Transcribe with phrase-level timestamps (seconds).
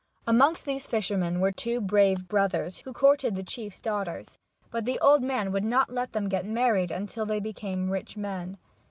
[0.25, 4.39] Amongst these fishermen were two brave brothers, who courted the chiefs daughters,
[4.71, 8.57] but the old man would not let them get married until they became rich men.